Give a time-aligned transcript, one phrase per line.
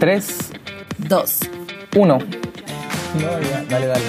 [0.00, 0.52] 3,
[1.10, 1.40] 2.
[1.94, 2.18] 1.
[2.18, 4.04] No, ya, dale, dale.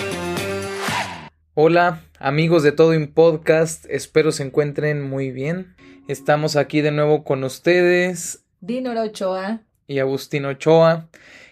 [1.54, 5.76] Hola, amigos de Todo en Podcast, espero se encuentren muy bien.
[6.08, 9.64] Estamos aquí de nuevo con ustedes Dinora Ochoa.
[9.86, 11.10] y Agustín Ochoa.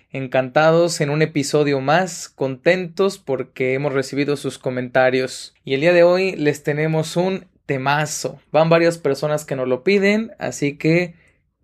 [0.10, 5.53] Encantados en un episodio más, contentos porque hemos recibido sus comentarios.
[5.65, 8.40] Y el día de hoy les tenemos un temazo.
[8.53, 11.15] Van varias personas que nos lo piden, así que,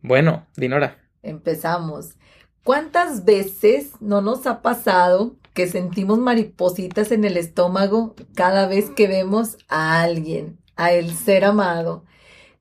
[0.01, 0.97] bueno, Dinora.
[1.23, 2.15] Empezamos.
[2.65, 9.05] ¿Cuántas veces no nos ha pasado que sentimos maripositas en el estómago cada vez que
[9.07, 12.05] vemos a alguien, a el ser amado?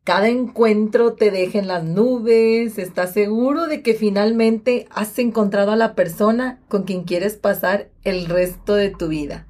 [0.05, 5.77] Cada encuentro te deja en las nubes, estás seguro de que finalmente has encontrado a
[5.77, 9.47] la persona con quien quieres pasar el resto de tu vida.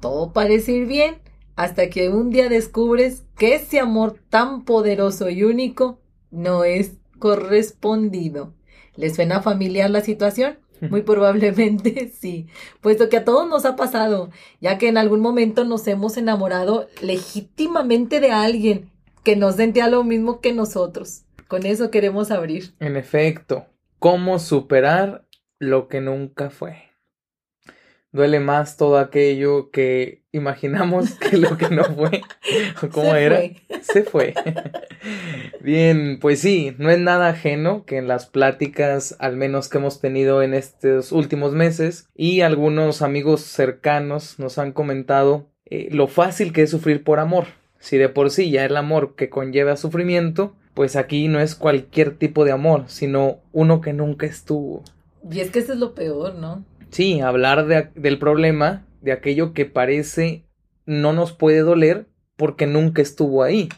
[0.00, 1.16] Todo parece ir bien
[1.56, 8.54] hasta que un día descubres que ese amor tan poderoso y único no es correspondido.
[8.96, 10.58] ¿Les suena familiar la situación?
[10.88, 12.46] Muy probablemente sí,
[12.80, 16.88] puesto que a todos nos ha pasado, ya que en algún momento nos hemos enamorado
[17.02, 18.90] legítimamente de alguien
[19.22, 21.24] que nos sentía lo mismo que nosotros.
[21.48, 22.74] Con eso queremos abrir.
[22.80, 23.66] En efecto,
[23.98, 25.26] ¿cómo superar
[25.58, 26.89] lo que nunca fue?
[28.12, 32.22] Duele más todo aquello que imaginamos que lo que no fue.
[32.82, 33.36] ¿O ¿Cómo Se era?
[33.36, 33.56] fue.
[33.82, 34.34] Se fue.
[35.60, 40.00] Bien, pues sí, no es nada ajeno que en las pláticas, al menos que hemos
[40.00, 46.52] tenido en estos últimos meses, y algunos amigos cercanos nos han comentado eh, lo fácil
[46.52, 47.46] que es sufrir por amor.
[47.78, 52.16] Si de por sí ya el amor que conlleva sufrimiento, pues aquí no es cualquier
[52.16, 54.82] tipo de amor, sino uno que nunca estuvo.
[55.30, 56.64] Y es que eso es lo peor, ¿no?
[56.90, 60.44] Sí, hablar de, del problema, de aquello que parece
[60.86, 63.68] no nos puede doler porque nunca estuvo ahí.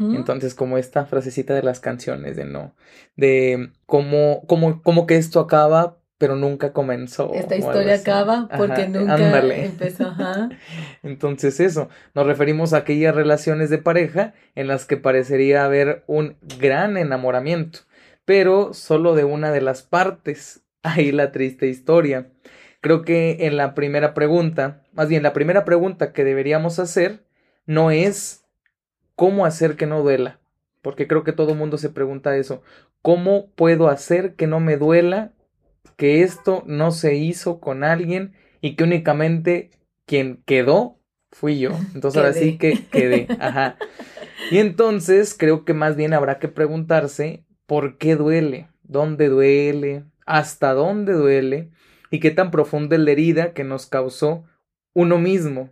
[0.00, 2.74] Entonces, como esta frasecita de las canciones, de no,
[3.16, 7.32] de cómo, cómo, cómo que esto acaba, pero nunca comenzó.
[7.32, 9.66] Esta historia acaba porque Ajá, nunca ándale.
[9.66, 10.08] empezó.
[10.08, 10.48] Ajá.
[11.04, 16.36] Entonces, eso, nos referimos a aquellas relaciones de pareja en las que parecería haber un
[16.58, 17.80] gran enamoramiento,
[18.24, 20.64] pero solo de una de las partes.
[20.82, 22.32] Ahí la triste historia.
[22.80, 27.24] Creo que en la primera pregunta, más bien la primera pregunta que deberíamos hacer
[27.66, 28.44] no es
[29.16, 30.38] cómo hacer que no duela,
[30.80, 32.62] porque creo que todo el mundo se pregunta eso.
[33.02, 35.32] ¿Cómo puedo hacer que no me duela
[35.96, 39.70] que esto no se hizo con alguien y que únicamente
[40.06, 40.98] quien quedó
[41.32, 41.70] fui yo?
[41.94, 43.26] Entonces ahora sí que quedé.
[43.40, 43.76] Ajá.
[44.50, 50.72] Y entonces creo que más bien habrá que preguntarse por qué duele, dónde duele, hasta
[50.72, 51.70] dónde duele
[52.10, 54.44] y qué tan profunda es la herida que nos causó
[54.94, 55.70] uno mismo.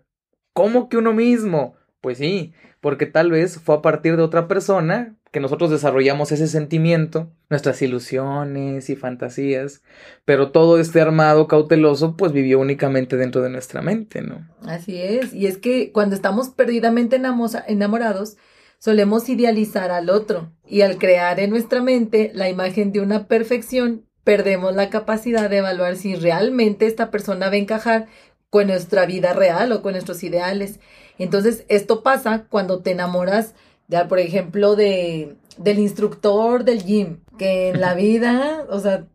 [0.52, 1.74] ¿Cómo que uno mismo?
[2.00, 6.46] Pues sí, porque tal vez fue a partir de otra persona que nosotros desarrollamos ese
[6.46, 9.82] sentimiento, nuestras ilusiones y fantasías,
[10.24, 14.48] pero todo este armado cauteloso pues vivió únicamente dentro de nuestra mente, ¿no?
[14.62, 15.34] Así es.
[15.34, 18.38] Y es que cuando estamos perdidamente enamo- enamorados,
[18.78, 20.52] solemos idealizar al otro.
[20.66, 25.58] Y al crear en nuestra mente la imagen de una perfección, perdemos la capacidad de
[25.58, 28.08] evaluar si realmente esta persona va a encajar
[28.50, 30.80] con nuestra vida real o con nuestros ideales.
[31.16, 33.54] Entonces, esto pasa cuando te enamoras,
[33.86, 39.06] de, por ejemplo, de, del instructor del gym, que en la vida, o sea,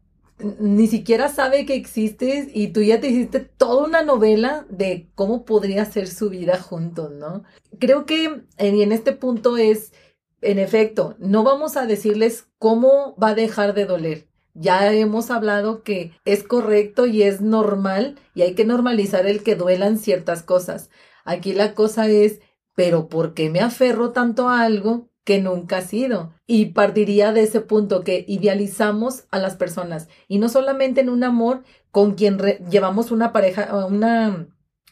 [0.59, 5.43] ni siquiera sabe que existes y tú ya te hiciste toda una novela de cómo
[5.43, 7.43] podría ser su vida juntos, ¿no?
[7.79, 9.91] Creo que en, en este punto es,
[10.39, 14.30] en efecto, no vamos a decirles cómo va a dejar de doler.
[14.53, 19.55] Ya hemos hablado que es correcto y es normal y hay que normalizar el que
[19.55, 20.89] duelan ciertas cosas.
[21.23, 22.39] Aquí la cosa es,
[22.75, 26.33] pero ¿por qué me aferro tanto a algo que nunca ha sido?
[26.47, 31.23] Y partiría de ese punto que idealizamos a las personas y no solamente en un
[31.23, 32.37] amor con quien
[32.69, 34.47] llevamos una pareja, una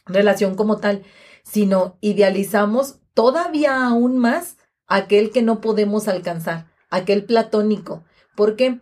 [0.06, 1.02] relación como tal,
[1.42, 4.56] sino idealizamos todavía aún más
[4.86, 8.04] aquel que no podemos alcanzar, aquel platónico.
[8.36, 8.80] ¿Por qué?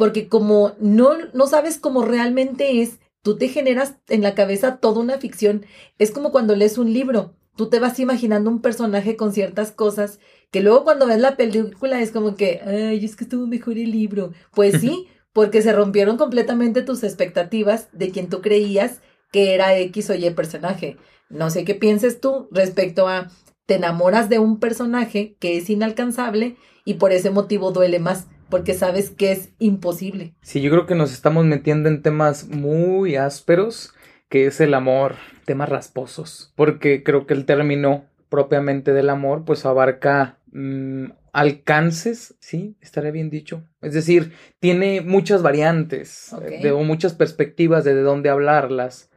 [0.00, 4.98] Porque como no, no sabes cómo realmente es, tú te generas en la cabeza toda
[4.98, 5.66] una ficción.
[5.98, 10.18] Es como cuando lees un libro, tú te vas imaginando un personaje con ciertas cosas
[10.50, 13.90] que luego cuando ves la película es como que, ay, es que estuvo mejor el
[13.90, 14.32] libro.
[14.54, 20.08] Pues sí, porque se rompieron completamente tus expectativas de quien tú creías que era X
[20.08, 20.96] o Y personaje.
[21.28, 23.30] No sé qué pienses tú respecto a
[23.66, 28.74] te enamoras de un personaje que es inalcanzable y por ese motivo duele más, porque
[28.74, 30.34] sabes que es imposible.
[30.42, 33.94] Sí, yo creo que nos estamos metiendo en temas muy ásperos,
[34.28, 35.14] que es el amor,
[35.44, 42.76] temas rasposos, porque creo que el término propiamente del amor, pues abarca mm, alcances, sí,
[42.80, 43.64] estaría bien dicho.
[43.82, 49.10] Es decir, tiene muchas variantes de, o muchas perspectivas de, de dónde hablarlas.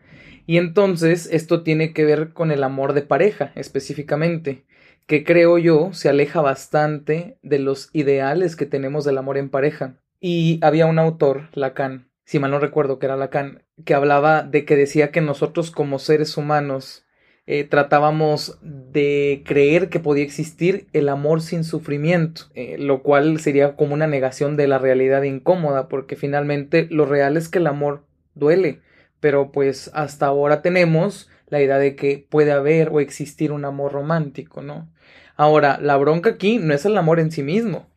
[0.46, 4.66] Y entonces esto tiene que ver con el amor de pareja específicamente,
[5.06, 9.96] que creo yo se aleja bastante de los ideales que tenemos del amor en pareja.
[10.20, 14.66] Y había un autor, Lacan, si mal no recuerdo que era Lacan, que hablaba de
[14.66, 17.06] que decía que nosotros como seres humanos
[17.46, 23.76] eh, tratábamos de creer que podía existir el amor sin sufrimiento, eh, lo cual sería
[23.76, 28.06] como una negación de la realidad incómoda, porque finalmente lo real es que el amor
[28.34, 28.80] duele,
[29.20, 33.92] pero pues hasta ahora tenemos la idea de que puede haber o existir un amor
[33.92, 34.90] romántico, ¿no?
[35.36, 37.88] Ahora, la bronca aquí no es el amor en sí mismo.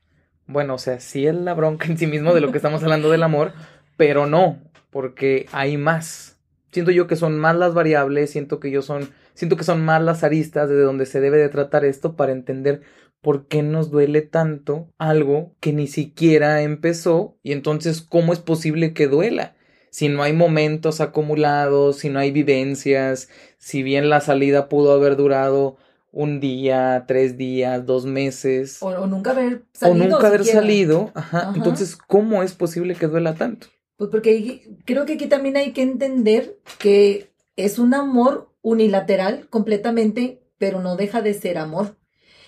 [0.46, 3.10] Bueno, o sea, sí es la bronca en sí mismo de lo que estamos hablando
[3.10, 3.52] del amor,
[3.96, 4.58] pero no,
[4.90, 6.38] porque hay más.
[6.70, 10.02] Siento yo que son más las variables, siento que yo son, siento que son más
[10.02, 12.82] las aristas de donde se debe de tratar esto para entender
[13.20, 18.92] por qué nos duele tanto algo que ni siquiera empezó y entonces cómo es posible
[18.94, 19.56] que duela.
[19.90, 23.28] Si no hay momentos acumulados, si no hay vivencias,
[23.58, 25.78] si bien la salida pudo haber durado
[26.16, 28.78] un día, tres días, dos meses.
[28.80, 30.06] O, nunca haber salido.
[30.06, 31.12] O nunca haber salido.
[31.14, 31.52] Ajá.
[31.54, 33.66] Entonces, ¿cómo es posible que duela tanto?
[33.98, 40.40] Pues porque creo que aquí también hay que entender que es un amor unilateral completamente,
[40.56, 41.98] pero no deja de ser amor.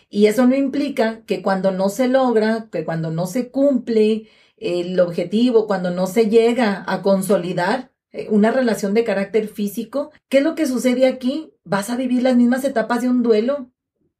[0.09, 4.99] Y eso no implica que cuando no se logra, que cuando no se cumple el
[4.99, 7.93] objetivo, cuando no se llega a consolidar
[8.31, 11.53] una relación de carácter físico, ¿qué es lo que sucede aquí?
[11.65, 13.71] Vas a vivir las mismas etapas de un duelo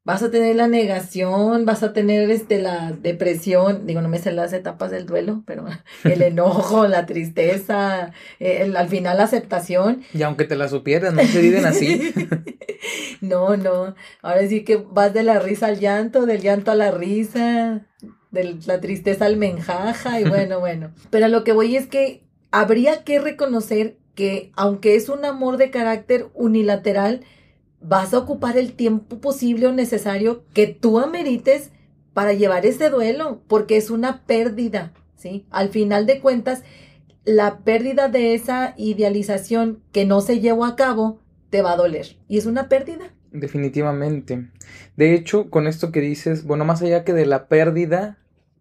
[0.08, 4.32] vas a tener la negación, vas a tener este, la depresión, digo, no me sé
[4.32, 5.67] las etapas del duelo, pero
[6.05, 10.05] el enojo, la tristeza, el, al final la aceptación.
[10.14, 12.14] Y aunque te la supieras, no se viven así.
[13.20, 16.90] no, no, ahora sí que vas de la risa al llanto, del llanto a la
[16.90, 17.87] risa,
[18.31, 20.94] de la tristeza al menjaja, y bueno, bueno.
[21.11, 25.70] Pero lo que voy es que habría que reconocer que aunque es un amor de
[25.70, 27.20] carácter unilateral,
[27.80, 31.70] vas a ocupar el tiempo posible o necesario que tú amerites
[32.14, 35.46] para llevar ese duelo, porque es una pérdida, ¿sí?
[35.50, 36.64] Al final de cuentas,
[37.24, 41.20] la pérdida de esa idealización que no se llevó a cabo
[41.50, 43.12] te va a doler y es una pérdida.
[43.30, 44.48] Definitivamente.
[44.96, 48.18] De hecho, con esto que dices, bueno, más allá que de la pérdida,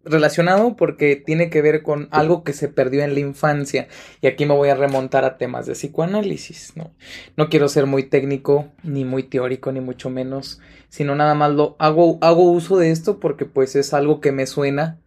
[0.10, 3.88] relacionado porque tiene que ver con algo que se perdió en la infancia.
[4.22, 6.92] Y aquí me voy a remontar a temas de psicoanálisis, ¿no?
[7.36, 10.60] No quiero ser muy técnico, ni muy teórico, ni mucho menos,
[10.90, 14.48] sino nada más lo hago, hago uso de esto porque pues es algo que me
[14.48, 15.00] suena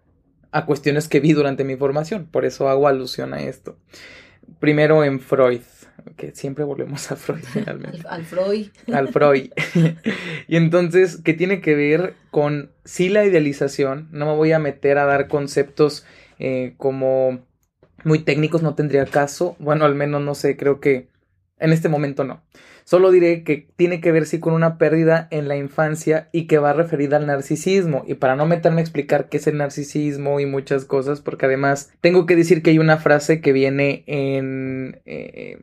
[0.52, 2.26] a cuestiones que vi durante mi formación.
[2.30, 3.76] Por eso hago alusión a esto.
[4.58, 5.62] Primero en Freud
[6.16, 8.00] que siempre volvemos a Freud finalmente.
[8.08, 8.68] Al, Freud.
[8.92, 9.50] Al Freud.
[10.48, 14.08] y entonces, ¿qué tiene que ver con sí la idealización?
[14.12, 16.04] No me voy a meter a dar conceptos
[16.38, 17.46] eh, como
[18.04, 19.56] muy técnicos, no tendría caso.
[19.58, 21.08] Bueno, al menos no sé, creo que
[21.58, 22.42] en este momento no.
[22.90, 26.58] Solo diré que tiene que ver sí con una pérdida en la infancia y que
[26.58, 28.02] va referida al narcisismo.
[28.04, 31.92] Y para no meterme a explicar qué es el narcisismo y muchas cosas, porque además
[32.00, 35.58] tengo que decir que hay una frase que viene en, eh,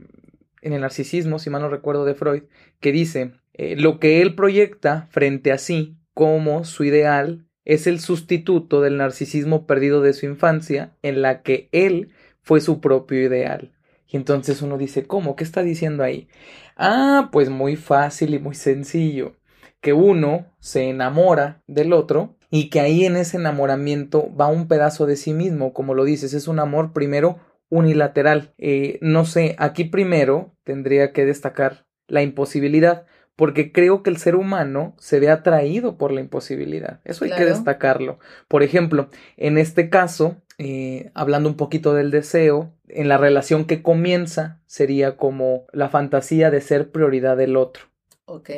[0.67, 2.43] en el narcisismo, si mal no recuerdo, de Freud,
[2.79, 7.99] que dice, eh, lo que él proyecta frente a sí como su ideal es el
[7.99, 12.11] sustituto del narcisismo perdido de su infancia, en la que él
[12.41, 13.73] fue su propio ideal.
[14.07, 15.35] Y entonces uno dice, ¿cómo?
[15.35, 16.29] ¿Qué está diciendo ahí?
[16.77, 19.33] Ah, pues muy fácil y muy sencillo.
[19.81, 25.05] Que uno se enamora del otro y que ahí en ese enamoramiento va un pedazo
[25.05, 27.39] de sí mismo, como lo dices, es un amor primero
[27.69, 28.53] unilateral.
[28.57, 33.05] Eh, no sé, aquí primero tendría que destacar la imposibilidad,
[33.35, 37.01] porque creo que el ser humano se ve atraído por la imposibilidad.
[37.03, 38.19] Eso hay que destacarlo.
[38.47, 43.83] Por ejemplo, en este caso, eh, hablando un poquito del deseo, en la relación que
[43.83, 47.83] comienza sería como la fantasía de ser prioridad del otro.
[48.25, 48.49] Ok.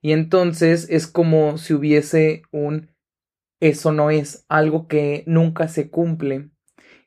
[0.00, 2.90] Y entonces es como si hubiese un
[3.60, 6.50] eso no es algo que nunca se cumple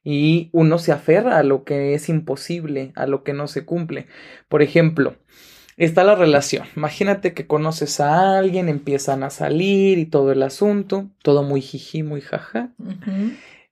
[0.03, 4.07] y uno se aferra a lo que es imposible, a lo que no se cumple.
[4.47, 5.15] Por ejemplo,
[5.77, 6.65] está la relación.
[6.75, 12.03] Imagínate que conoces a alguien, empiezan a salir y todo el asunto, todo muy jiji,
[12.03, 12.71] muy jaja.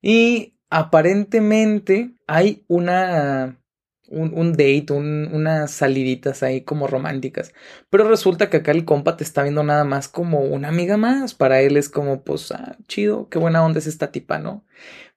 [0.01, 3.57] Y aparentemente hay una
[4.10, 7.54] un, un, date, unas saliditas ahí como románticas.
[7.90, 11.34] Pero resulta que acá el compa te está viendo nada más como una amiga más.
[11.34, 14.66] Para él es como, pues, ah, chido, qué buena onda es esta tipa, ¿no?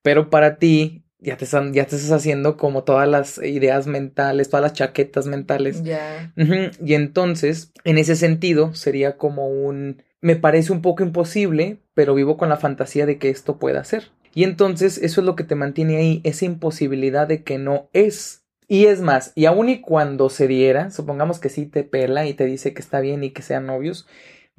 [0.02, 4.48] Pero para ti ya te, están, ya te estás haciendo como todas las ideas mentales,
[4.48, 5.82] todas las chaquetas mentales.
[5.82, 6.32] Ya.
[6.36, 12.36] Y entonces, en ese sentido, sería como un me parece un poco imposible, pero vivo
[12.36, 14.10] con la fantasía de que esto pueda ser.
[14.34, 18.39] Y entonces eso es lo que te mantiene ahí, esa imposibilidad de que no es.
[18.70, 22.34] Y es más, y aun y cuando se diera, supongamos que sí te pela y
[22.34, 24.06] te dice que está bien y que sean novios,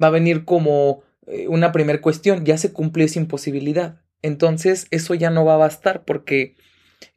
[0.00, 4.02] va a venir como eh, una primera cuestión, ya se cumplió esa imposibilidad.
[4.20, 6.56] Entonces eso ya no va a bastar porque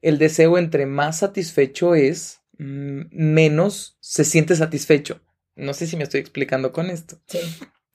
[0.02, 5.20] el deseo entre más satisfecho es, mm, menos se siente satisfecho.
[5.58, 7.20] No sé si me estoy explicando con esto.
[7.28, 7.40] Sí.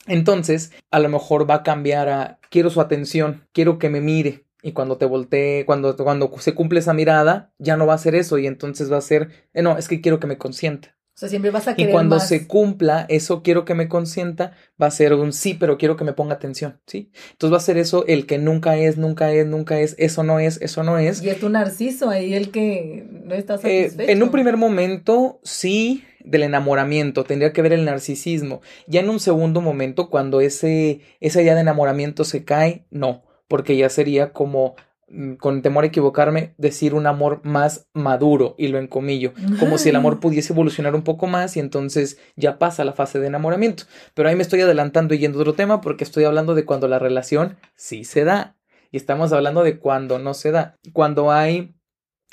[0.08, 4.44] Entonces, a lo mejor va a cambiar a quiero su atención, quiero que me mire.
[4.62, 8.14] Y cuando te voltee, cuando, cuando se cumple esa mirada, ya no va a ser
[8.14, 8.38] eso.
[8.38, 10.96] Y entonces va a ser, eh, no, es que quiero que me consienta.
[11.14, 12.28] O sea, siempre vas a querer Y cuando más.
[12.28, 16.04] se cumpla eso, quiero que me consienta, va a ser un sí, pero quiero que
[16.04, 17.10] me ponga atención, ¿sí?
[17.32, 20.40] Entonces va a ser eso el que nunca es, nunca es, nunca es, eso no
[20.40, 21.20] es, eso no es.
[21.20, 24.10] Y es tu narciso ahí el que no está Eh, satisfecho.
[24.12, 28.62] en un primer momento, sí, del enamoramiento, tendría que ver el narcisismo.
[28.86, 33.76] Ya en un segundo momento, cuando ese, esa idea de enamoramiento se cae, no, porque
[33.76, 34.76] ya sería como,
[35.08, 39.88] mm, con temor a equivocarme, decir un amor más maduro, y lo encomillo, como si
[39.88, 43.82] el amor pudiese evolucionar un poco más y entonces ya pasa la fase de enamoramiento.
[44.14, 46.86] Pero ahí me estoy adelantando y yendo a otro tema porque estoy hablando de cuando
[46.86, 48.56] la relación sí se da.
[48.92, 50.78] Y estamos hablando de cuando no se da.
[50.92, 51.74] Cuando hay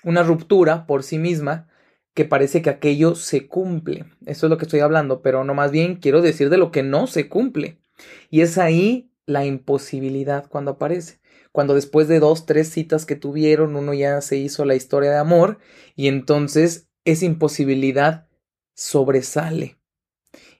[0.04, 1.68] una ruptura por sí misma
[2.14, 4.06] que parece que aquello se cumple.
[4.28, 6.84] Eso es lo que estoy hablando, pero no más bien quiero decir de lo que
[6.84, 7.80] no se cumple.
[8.30, 11.20] Y es ahí la imposibilidad cuando aparece.
[11.52, 15.18] Cuando después de dos, tres citas que tuvieron, uno ya se hizo la historia de
[15.18, 15.60] amor
[15.96, 18.28] y entonces esa imposibilidad
[18.74, 19.78] sobresale.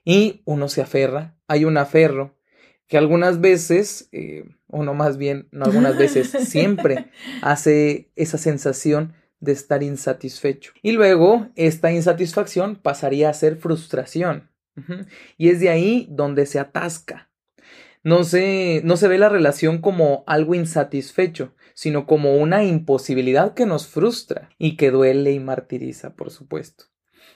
[0.04, 2.38] Y uno se aferra, hay un aferro
[2.86, 7.10] que algunas veces, eh, o no más bien, no algunas veces, siempre
[7.42, 10.72] hace esa sensación de estar insatisfecho.
[10.82, 14.50] Y luego esta insatisfacción pasaría a ser frustración.
[15.36, 17.27] Y es de ahí donde se atasca.
[18.02, 23.66] No se, no se ve la relación como algo insatisfecho, sino como una imposibilidad que
[23.66, 26.86] nos frustra y que duele y martiriza, por supuesto.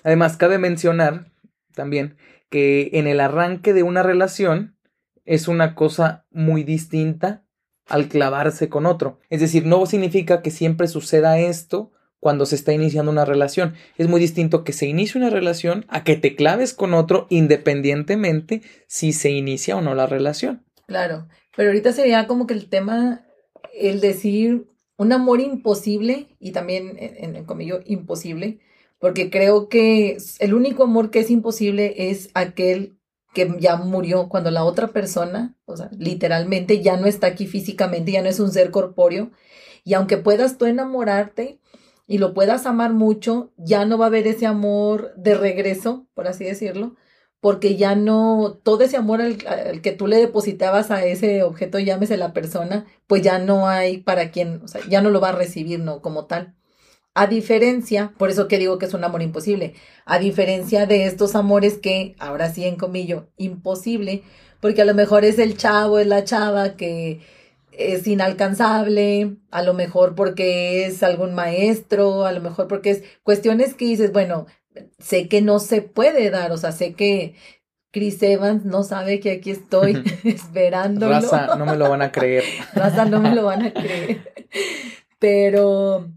[0.02, 1.30] Además, cabe mencionar
[1.74, 2.16] también
[2.50, 4.76] que en el arranque de una relación
[5.24, 7.44] es una cosa muy distinta
[7.88, 9.20] al clavarse con otro.
[9.30, 11.91] Es decir, no significa que siempre suceda esto
[12.22, 13.74] cuando se está iniciando una relación.
[13.98, 18.62] Es muy distinto que se inicie una relación a que te claves con otro independientemente
[18.86, 20.64] si se inicia o no la relación.
[20.86, 21.26] Claro,
[21.56, 23.26] pero ahorita sería como que el tema,
[23.74, 28.60] el decir un amor imposible y también en, en comillo imposible,
[29.00, 33.00] porque creo que el único amor que es imposible es aquel
[33.34, 38.12] que ya murió cuando la otra persona, o sea, literalmente ya no está aquí físicamente,
[38.12, 39.32] ya no es un ser corpóreo,
[39.82, 41.58] y aunque puedas tú enamorarte
[42.12, 46.28] y lo puedas amar mucho, ya no va a haber ese amor de regreso, por
[46.28, 46.94] así decirlo,
[47.40, 52.18] porque ya no, todo ese amor al, que tú le depositabas a ese objeto, llámese
[52.18, 55.32] la persona, pues ya no hay para quien, o sea, ya no lo va a
[55.32, 56.02] recibir, ¿no?
[56.02, 56.54] Como tal.
[57.14, 59.72] A diferencia, por eso que digo que es un amor imposible,
[60.04, 64.22] a diferencia de estos amores que, ahora sí en comillo, imposible,
[64.60, 67.22] porque a lo mejor es el chavo, es la chava que
[67.72, 73.74] es inalcanzable, a lo mejor porque es algún maestro, a lo mejor porque es cuestiones
[73.74, 74.46] que dices, bueno,
[74.98, 77.34] sé que no se puede dar, o sea, sé que
[77.92, 81.12] Chris Evans no sabe que aquí estoy esperándolo.
[81.12, 82.44] Raza, no me lo van a creer.
[82.74, 84.32] Raza, no me lo van a creer.
[85.18, 86.10] Pero,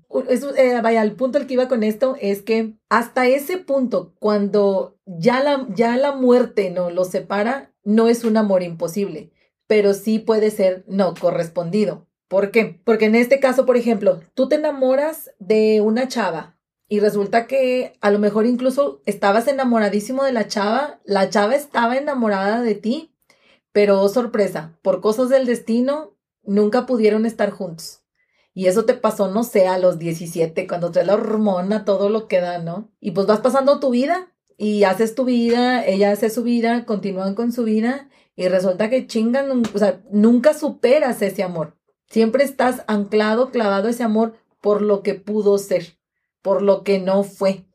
[0.58, 4.98] eh, vaya, el punto al que iba con esto es que hasta ese punto, cuando
[5.06, 9.32] ya la, ya la muerte no lo separa, no es un amor imposible,
[9.68, 12.08] pero sí puede ser no correspondido.
[12.28, 12.82] ¿Por qué?
[12.84, 16.58] Porque en este caso, por ejemplo, tú te enamoras de una chava
[16.88, 21.98] y resulta que a lo mejor incluso estabas enamoradísimo de la chava, la chava estaba
[21.98, 23.16] enamorada de ti,
[23.72, 28.02] pero oh, sorpresa, por cosas del destino, nunca pudieron estar juntos.
[28.54, 32.28] Y eso te pasó, no sé, a los 17, cuando traes la hormona, todo lo
[32.28, 32.90] que da, ¿no?
[33.02, 37.36] Y pues vas pasando tu vida y haces tu vida, ella hace su vida, continúan
[37.36, 41.78] con su vida y resulta que chingan, o sea, nunca superas ese amor.
[42.08, 45.98] Siempre estás anclado, clavado ese amor por lo que pudo ser,
[46.42, 47.66] por lo que no fue.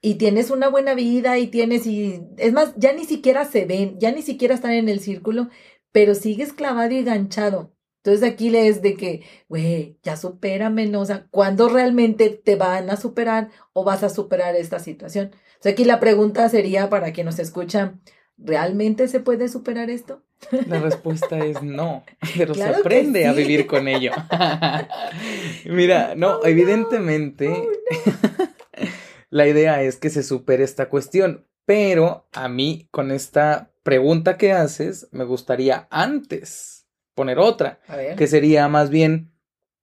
[0.00, 3.98] Y tienes una buena vida y tienes, y es más, ya ni siquiera se ven,
[3.98, 5.48] ya ni siquiera están en el círculo,
[5.90, 7.74] pero sigues clavado y ganchado.
[8.04, 11.00] Entonces aquí le es de que, güey, ya supérame, ¿no?
[11.00, 15.32] O sea, ¿cuándo realmente te van a superar o vas a superar esta situación?
[15.34, 17.98] O sea, aquí la pregunta sería para quien nos escucha,
[18.38, 20.22] ¿realmente se puede superar esto?
[20.66, 22.04] La respuesta es no,
[22.36, 23.26] pero claro se aprende sí.
[23.26, 24.12] a vivir con ello.
[25.66, 27.54] Mira, no, oh, evidentemente no.
[27.56, 28.88] Oh, no.
[29.30, 34.52] la idea es que se supere esta cuestión, pero a mí con esta pregunta que
[34.52, 37.80] haces, me gustaría antes poner otra,
[38.16, 39.32] que sería más bien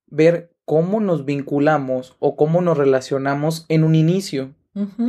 [0.06, 4.54] ver cómo nos vinculamos o cómo nos relacionamos en un inicio,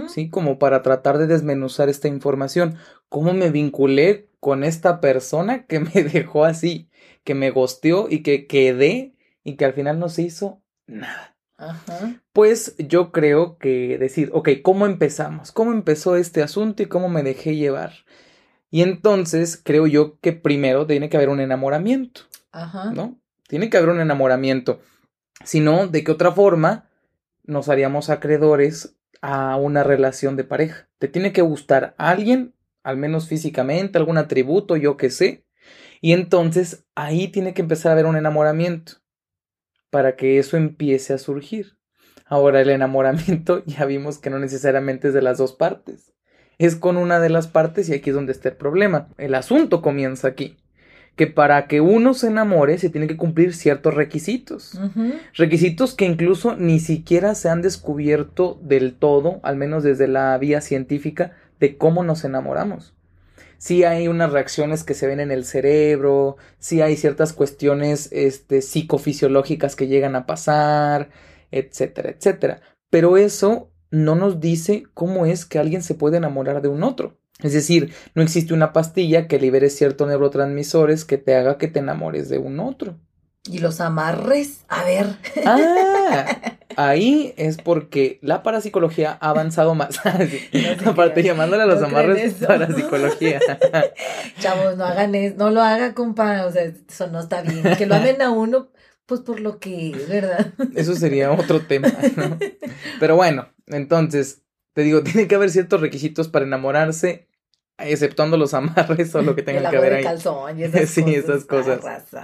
[0.08, 0.30] ¿sí?
[0.30, 2.78] Como para tratar de desmenuzar esta información.
[3.10, 6.90] ¿Cómo me vinculé con esta persona que me dejó así,
[7.24, 11.36] que me gosteó y que quedé y que al final no se hizo nada?
[11.58, 12.22] Ajá.
[12.34, 15.52] Pues yo creo que decir, ok, ¿cómo empezamos?
[15.52, 17.94] ¿Cómo empezó este asunto y cómo me dejé llevar?
[18.70, 22.22] Y entonces creo yo que primero tiene que haber un enamoramiento,
[22.52, 22.92] Ajá.
[22.92, 23.18] ¿no?
[23.48, 24.82] Tiene que haber un enamoramiento.
[25.44, 26.90] Si no, ¿de qué otra forma
[27.44, 30.90] nos haríamos acreedores a una relación de pareja?
[31.00, 35.46] Te tiene que gustar alguien, al menos físicamente, algún atributo, yo qué sé.
[36.02, 38.94] Y entonces ahí tiene que empezar a haber un enamoramiento
[39.90, 41.78] para que eso empiece a surgir.
[42.26, 46.14] Ahora el enamoramiento ya vimos que no necesariamente es de las dos partes.
[46.58, 49.10] Es con una de las partes y aquí es donde está el problema.
[49.18, 50.58] El asunto comienza aquí.
[51.18, 54.80] Que para que uno se enamore se tienen que cumplir ciertos requisitos.
[55.34, 60.62] Requisitos que incluso ni siquiera se han descubierto del todo, al menos desde la vía
[60.62, 62.94] científica, de cómo nos enamoramos.
[63.58, 68.62] Sí hay unas reacciones que se ven en el cerebro, sí hay ciertas cuestiones este,
[68.62, 71.10] psicofisiológicas que llegan a pasar,
[71.52, 72.62] etcétera, etcétera.
[72.90, 77.18] Pero eso no nos dice cómo es que alguien se puede enamorar de un otro.
[77.44, 81.80] Es decir, no existe una pastilla que libere ciertos neurotransmisores que te haga que te
[81.80, 82.98] enamores de un otro.
[83.50, 84.66] Y los amarres.
[84.68, 85.08] A ver.
[85.46, 86.26] Ah,
[86.76, 90.00] ahí es porque la parapsicología ha avanzado más.
[90.84, 93.40] No Aparte, llamándole a los No amarres parapsicología.
[94.40, 95.36] Chavos, no hagan eso.
[95.38, 96.46] No lo haga, compa.
[96.46, 97.64] O sea, eso no está bien.
[97.78, 98.70] Que lo amen a uno,
[99.06, 100.54] pues por lo que es, ¿verdad?
[100.76, 102.38] Eso sería otro tema, ¿no?
[103.00, 104.42] Pero bueno, entonces,
[104.78, 107.28] te digo, tiene que haber ciertos requisitos para enamorarse,
[107.80, 110.04] exceptuando los amarres o lo que tenga que ver ahí.
[110.04, 111.18] calzón y esas Sí, cosas.
[111.18, 111.80] esas cosas.
[111.84, 112.24] Ah, raza.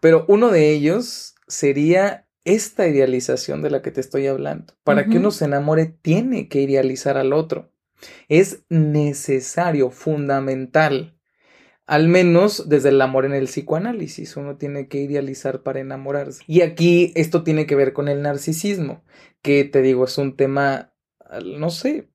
[0.00, 4.74] Pero uno de ellos sería esta idealización de la que te estoy hablando.
[4.82, 7.70] Para que uno se enamore, tiene que idealizar al otro.
[8.28, 11.16] Es necesario, fundamental.
[11.86, 16.42] Al menos desde el amor en el psicoanálisis, uno tiene que idealizar para enamorarse.
[16.48, 19.04] Y aquí esto tiene que ver con el narcisismo,
[19.40, 20.92] que te digo, es un tema,
[21.44, 22.08] no sé,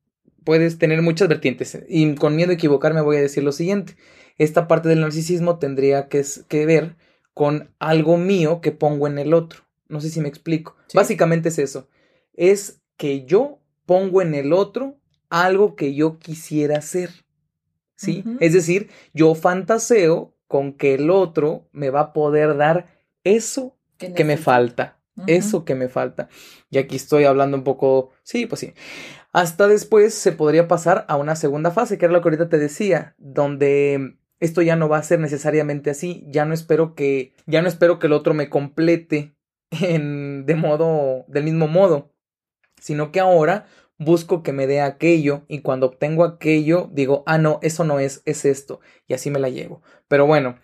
[0.44, 1.78] puedes tener muchas vertientes.
[1.88, 3.96] Y con miedo a equivocarme voy a decir lo siguiente.
[4.38, 6.96] Esta parte del narcisismo tendría que, que ver
[7.34, 9.62] con algo mío que pongo en el otro.
[9.88, 10.76] No sé si me explico.
[10.88, 10.98] Sí.
[10.98, 11.90] Básicamente es eso.
[12.34, 14.98] Es que yo pongo en el otro
[15.30, 17.10] algo que yo quisiera ser.
[17.96, 18.24] ¿Sí?
[18.40, 24.10] Es decir, yo fantaseo con que el otro me va a poder dar eso que
[24.24, 25.01] me necesito.
[25.28, 26.30] Eso que me falta.
[26.70, 28.74] Y aquí estoy hablando un poco, sí, pues sí.
[29.32, 32.58] Hasta después se podría pasar a una segunda fase, que era lo que ahorita te
[32.58, 36.26] decía, donde esto ya no va a ser necesariamente así.
[36.28, 39.36] Ya no espero que, ya no espero que el otro me complete
[39.72, 42.12] en, de modo, del mismo modo,
[42.80, 43.68] sino que ahora
[44.02, 48.24] busco que me dé aquello y cuando obtengo aquello digo, ah, no, eso no es,
[48.26, 49.84] es esto, y así me la llevo.
[50.08, 50.58] Pero bueno,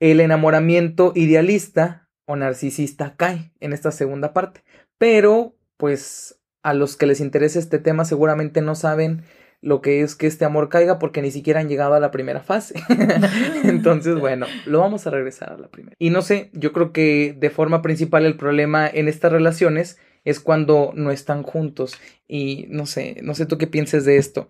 [0.00, 4.62] el enamoramiento idealista o narcisista cae en esta segunda parte,
[4.98, 9.24] pero pues a los que les interesa este tema seguramente no saben
[9.60, 12.40] lo que es que este amor caiga porque ni siquiera han llegado a la primera
[12.40, 12.74] fase.
[13.64, 15.96] Entonces, bueno, lo vamos a regresar a la primera.
[15.98, 20.38] Y no sé, yo creo que de forma principal el problema en estas relaciones es
[20.38, 21.98] cuando no están juntos.
[22.28, 24.48] Y no sé, no sé tú qué pienses de esto.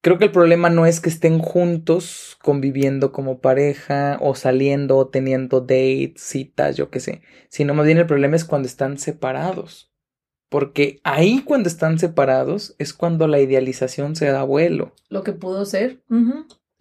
[0.00, 5.08] Creo que el problema no es que estén juntos conviviendo como pareja o saliendo o
[5.08, 9.92] teniendo dates, citas, yo qué sé, sino más bien el problema es cuando están separados.
[10.48, 14.94] Porque ahí cuando están separados es cuando la idealización se da vuelo.
[15.08, 16.02] Lo que pudo ser.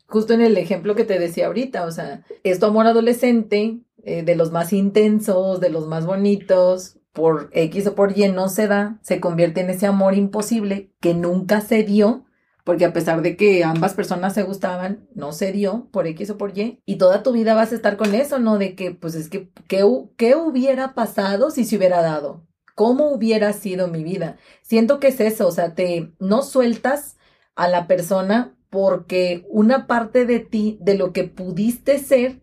[0.06, 4.24] Justo en el ejemplo que te decía ahorita, o sea, es tu amor adolescente, eh,
[4.24, 8.68] de los más intensos, de los más bonitos, por X o por Y no se
[8.68, 12.27] da, se convierte en ese amor imposible que nunca se dio,
[12.68, 16.38] porque a pesar de que ambas personas se gustaban, no se dio por X o
[16.38, 18.58] por Y, y toda tu vida vas a estar con eso, ¿no?
[18.58, 19.86] De que, pues es que, ¿qué,
[20.18, 22.46] qué hubiera pasado si se hubiera dado?
[22.76, 24.36] ¿Cómo hubiera sido mi vida?
[24.64, 27.16] Siento que es eso, o sea, te no sueltas
[27.56, 32.42] a la persona porque una parte de ti, de lo que pudiste ser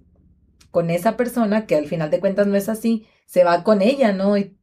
[0.70, 4.12] con esa persona, que al final de cuentas no es así, se va con ella,
[4.12, 4.38] ¿no?
[4.38, 4.56] Y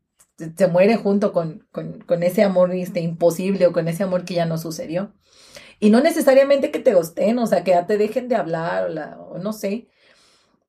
[0.57, 4.33] se muere junto con, con, con ese amor este, imposible o con ese amor que
[4.33, 5.13] ya no sucedió.
[5.81, 8.89] Y no necesariamente que te gusten, o sea, que ya te dejen de hablar o,
[8.89, 9.89] la- o no sé,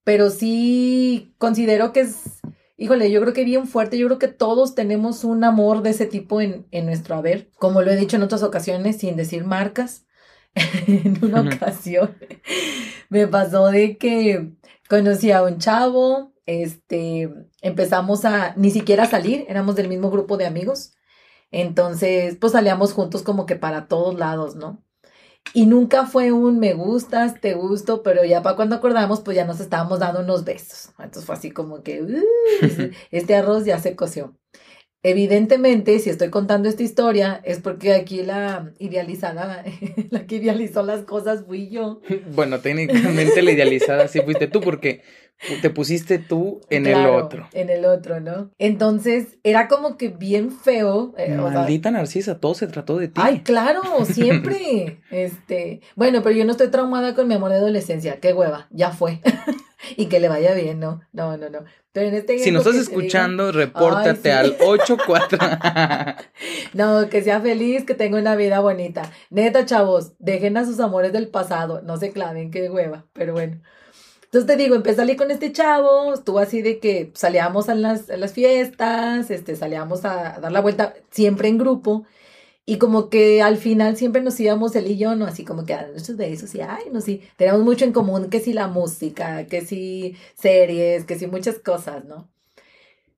[0.04, 2.40] pero sí considero que es,
[2.76, 6.06] híjole, yo creo que bien fuerte, yo creo que todos tenemos un amor de ese
[6.06, 10.06] tipo en, en nuestro haber, como lo he dicho en otras ocasiones, sin decir marcas,
[10.88, 12.16] en una ocasión
[13.08, 14.52] me pasó de que
[14.88, 17.30] conocí a un chavo, este,
[17.62, 20.94] empezamos a ni siquiera salir, éramos del mismo grupo de amigos.
[21.52, 24.84] Entonces, pues salíamos juntos como que para todos lados, ¿no?
[25.54, 29.44] Y nunca fue un me gustas, te gusto, pero ya para cuando acordamos, pues ya
[29.44, 30.90] nos estábamos dando unos besos.
[30.98, 32.22] Entonces fue así como que, uh,
[33.10, 34.34] este arroz ya se coció.
[35.04, 39.64] Evidentemente, si estoy contando esta historia, es porque aquí la idealizada,
[40.10, 42.00] la que idealizó las cosas fui yo.
[42.34, 45.02] Bueno, técnicamente la idealizada sí fuiste tú, porque
[45.60, 47.48] te pusiste tú en el otro.
[47.52, 48.50] En el otro, ¿no?
[48.58, 51.14] Entonces, era como que bien feo.
[51.18, 53.20] Eh, Maldita Narcisa, todo se trató de ti.
[53.22, 55.00] Ay, claro, siempre.
[55.10, 58.20] este, bueno, pero yo no estoy traumada con mi amor de adolescencia.
[58.20, 59.20] Qué hueva, ya fue.
[59.96, 61.00] y que le vaya bien, ¿no?
[61.12, 61.64] No, no, no.
[61.92, 65.38] Pero en este Si nos estás escuchando, repórtate al 84.
[66.72, 69.10] no, que sea feliz, que tenga una vida bonita.
[69.30, 73.60] Neta, chavos, dejen a sus amores del pasado, no se claven, qué hueva, pero bueno.
[74.32, 77.74] Entonces te digo, empecé a salir con este chavo, estuvo así de que salíamos a
[77.74, 82.06] las, fiestas, este, salíamos a dar la vuelta siempre en grupo.
[82.64, 85.26] Y como que al final siempre nos íbamos él y yo, ¿no?
[85.26, 87.92] Así como que a ah, muchos de esos, y ay, no, sí, tenemos mucho en
[87.92, 92.30] común, que sí la música, que sí series, que sí muchas cosas, ¿no?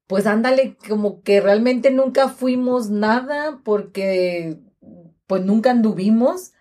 [0.09, 4.59] Pues ándale, como que realmente nunca fuimos nada porque
[5.27, 6.54] pues nunca anduvimos,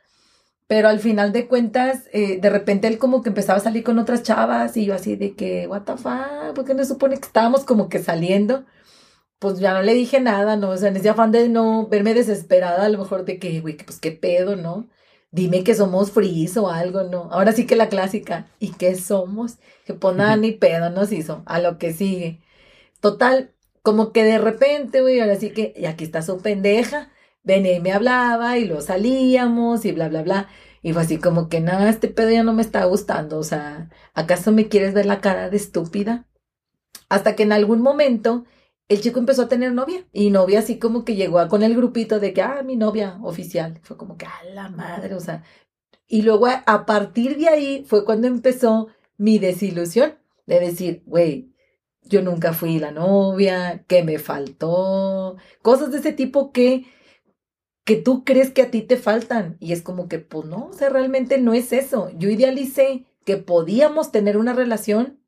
[0.73, 3.99] pero al final de cuentas, eh, de repente él como que empezaba a salir con
[3.99, 7.27] otras chavas y yo así de que, what the fuck, ¿por qué no supone que
[7.27, 8.65] estábamos como que saliendo?
[9.38, 10.71] pues ya no le dije nada, ¿no?
[10.71, 13.77] O sea, en ese afán de no verme desesperada, a lo mejor de que, güey,
[13.77, 14.89] pues qué pedo, ¿no?
[15.31, 17.29] Dime que somos fríos o algo, ¿no?
[17.31, 19.57] Ahora sí que la clásica, ¿y qué somos?
[19.86, 22.41] Que pues nada, ni pedo nos hizo, a lo que sigue.
[22.99, 27.12] Total, como que de repente, güey, ahora sí que, y aquí está su pendeja,
[27.45, 30.47] y me hablaba y lo salíamos y bla, bla, bla.
[30.82, 33.89] Y fue así como que, nada, este pedo ya no me está gustando, o sea,
[34.13, 36.27] ¿acaso me quieres ver la cara de estúpida?
[37.10, 38.45] Hasta que en algún momento
[38.89, 42.19] el chico empezó a tener novia y novia así como que llegó con el grupito
[42.19, 43.79] de que, ah, mi novia oficial.
[43.84, 45.43] Fue como que, a la madre, o sea.
[46.08, 51.53] Y luego a, partir de ahí fue cuando empezó mi desilusión de decir, güey,
[52.03, 56.86] yo nunca fui la novia, que me faltó, cosas de ese tipo que,
[57.83, 59.57] que tú crees que a ti te faltan.
[59.59, 62.09] Y es como que, pues no, o sea, realmente no es eso.
[62.17, 65.19] Yo idealicé que podíamos tener una relación,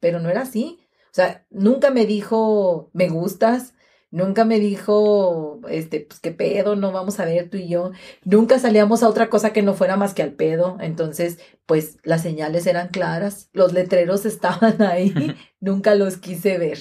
[0.00, 0.80] pero no era así.
[1.06, 3.74] O sea, nunca me dijo, me gustas,
[4.10, 7.92] nunca me dijo, este, pues qué pedo, no vamos a ver tú y yo.
[8.24, 10.76] Nunca salíamos a otra cosa que no fuera más que al pedo.
[10.80, 16.78] Entonces, pues las señales eran claras, los letreros estaban ahí, nunca los quise ver.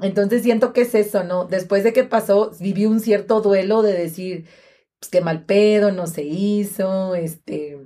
[0.00, 1.44] Entonces siento que es eso, ¿no?
[1.44, 4.46] Después de que pasó, viví un cierto duelo de decir,
[5.00, 7.78] pues qué mal pedo, no se hizo, este,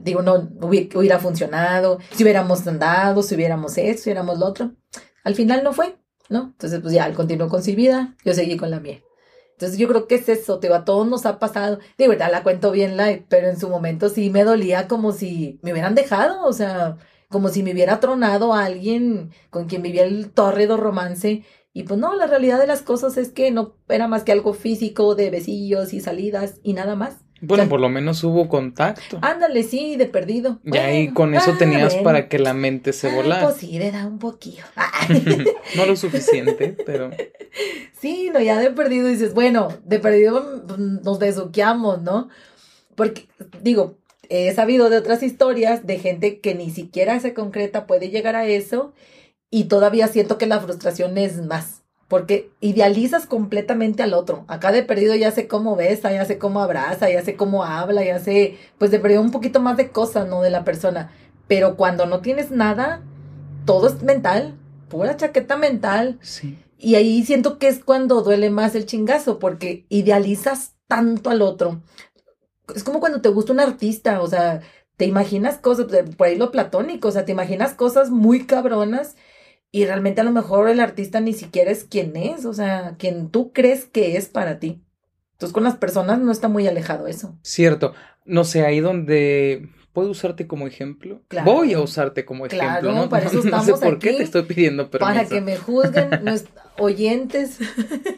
[0.00, 4.72] digo, no hubiera funcionado, si hubiéramos andado, si hubiéramos esto, si hubiéramos lo otro.
[5.24, 5.96] Al final no fue,
[6.28, 6.50] ¿no?
[6.52, 9.02] Entonces, pues ya, él continuó con su vida, yo seguí con la mía.
[9.52, 11.80] Entonces, yo creo que es eso, te digo, a todos nos ha pasado.
[11.98, 15.60] De verdad, la cuento bien light, pero en su momento sí me dolía como si
[15.62, 16.96] me hubieran dejado, o sea,
[17.30, 21.44] como si me hubiera tronado a alguien con quien vivía el tórrido romance.
[21.72, 24.52] Y pues no, la realidad de las cosas es que no era más que algo
[24.52, 27.18] físico, de besillos y salidas y nada más.
[27.40, 29.18] Bueno, por lo menos hubo contacto.
[29.22, 30.58] Ándale, sí, de perdido.
[30.64, 33.44] Y ahí con eso ah, tenías para que la mente se volara.
[33.44, 34.64] Pues sí, da un poquillo.
[35.76, 37.10] no lo suficiente, pero.
[37.98, 42.28] Sí, no, ya de perdido dices, bueno, de perdido nos besuqueamos, ¿no?
[42.94, 43.28] Porque,
[43.62, 43.99] digo,
[44.30, 48.46] he sabido de otras historias de gente que ni siquiera se concreta, puede llegar a
[48.46, 48.94] eso,
[49.50, 54.44] y todavía siento que la frustración es más porque idealizas completamente al otro.
[54.48, 58.02] Acá de perdido ya sé cómo besa, ya sé cómo abraza, ya sé cómo habla,
[58.04, 60.42] ya sé, pues de perdido un poquito más de cosas, ¿no?
[60.42, 61.12] De la persona.
[61.46, 63.00] Pero cuando no tienes nada,
[63.64, 66.18] todo es mental, pura chaqueta mental.
[66.20, 66.58] Sí.
[66.78, 71.80] Y ahí siento que es cuando duele más el chingazo, porque idealizas tanto al otro.
[72.74, 74.60] Es como cuando te gusta un artista, o sea,
[74.96, 79.16] te imaginas cosas, por ahí lo platónico, o sea, te imaginas cosas muy cabronas
[79.72, 83.30] y realmente a lo mejor el artista ni siquiera es quien es, o sea, quien
[83.30, 84.82] tú crees que es para ti.
[85.32, 87.38] Entonces con las personas no está muy alejado eso.
[87.42, 87.94] Cierto.
[88.26, 91.22] No sé, ahí donde puedo usarte como ejemplo.
[91.44, 93.08] Voy a usarte como ejemplo, ¿no?
[93.08, 95.14] Para eso estamos no sé por qué te estoy pidiendo permiso.
[95.14, 96.44] Para que me juzguen los
[96.76, 97.58] oyentes.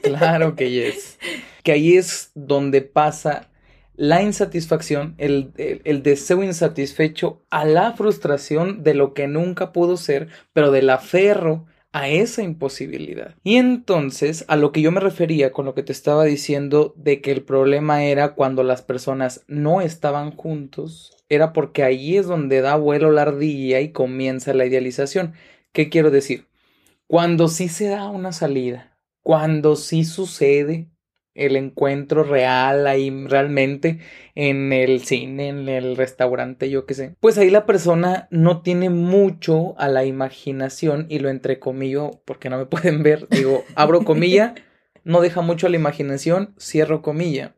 [0.02, 1.18] Claro que es.
[1.62, 3.51] Que ahí es donde pasa
[4.02, 5.52] la insatisfacción, el,
[6.02, 12.08] deseo insatisfecho a la frustración de lo que nunca pudo ser, pero del aferro a
[12.08, 13.36] esa imposibilidad.
[13.44, 17.20] Y entonces, a lo que yo me refería con lo que te estaba diciendo de
[17.20, 22.60] que el problema era cuando las personas no estaban juntos, era porque ahí es donde
[22.60, 25.34] da vuelo la ardilla y comienza la idealización.
[25.70, 26.48] ¿Qué quiero decir?
[27.06, 30.91] Cuando sí se da una salida, cuando sí sucede
[31.34, 34.00] el encuentro real ahí realmente
[34.34, 37.14] en el cine, en el restaurante, yo qué sé.
[37.20, 42.58] Pues ahí la persona no tiene mucho a la imaginación y lo entrecomillo porque no
[42.58, 44.54] me pueden ver, digo, abro comilla,
[45.04, 47.54] no deja mucho a la imaginación, cierro comilla.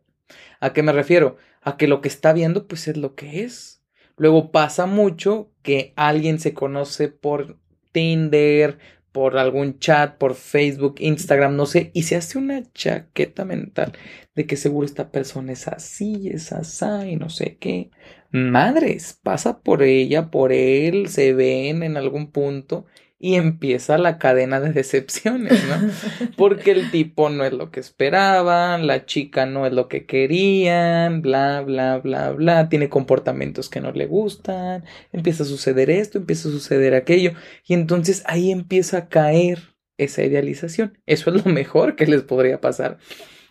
[0.61, 1.37] ¿A qué me refiero?
[1.61, 3.83] A que lo que está viendo pues es lo que es.
[4.17, 7.59] Luego pasa mucho que alguien se conoce por
[7.93, 8.79] Tinder,
[9.15, 13.93] por algún chat, por Facebook, Instagram, no sé, y se hace una chaqueta mental
[14.35, 17.93] de que seguro esta persona es así, es así, y no sé qué.
[18.33, 22.87] Madres, pasa por ella, por él, se ven en algún punto
[23.25, 26.29] y empieza la cadena de decepciones, ¿no?
[26.37, 31.23] Porque el tipo no es lo que esperaban, la chica no es lo que querían,
[31.23, 36.51] bla, bla, bla, bla, tiene comportamientos que no le gustan, empieza a suceder esto, empieza
[36.51, 37.33] a suceder aquello,
[37.67, 40.99] y entonces ahí empieza a caer esa idealización.
[41.07, 42.99] Eso es lo mejor que les podría pasar.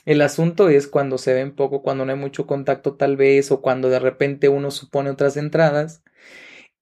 [0.05, 3.59] El asunto es cuando se ven poco, cuando no hay mucho contacto tal vez, o
[3.59, 6.03] cuando de repente uno supone otras entradas,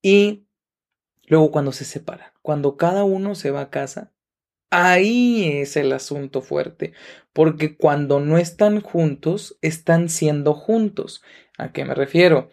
[0.01, 0.45] y
[1.27, 4.11] luego cuando se separan cuando cada uno se va a casa,
[4.69, 6.93] ahí es el asunto fuerte,
[7.33, 11.23] porque cuando no están juntos, están siendo juntos.
[11.57, 12.49] ¿A qué me refiero?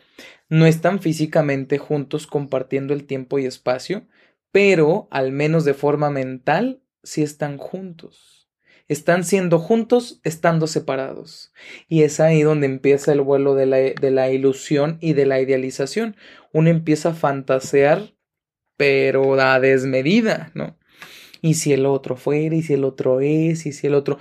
[0.48, 4.06] No están físicamente juntos compartiendo el tiempo y espacio,
[4.52, 8.50] pero al menos de forma mental, sí están juntos.
[8.88, 11.52] Están siendo juntos, estando separados.
[11.88, 15.40] Y es ahí donde empieza el vuelo de la, de la ilusión y de la
[15.40, 16.16] idealización.
[16.54, 18.14] Uno empieza a fantasear
[18.78, 20.78] pero da desmedida, ¿no?
[21.42, 24.18] Y si el otro fuera, y si el otro es, y si el otro...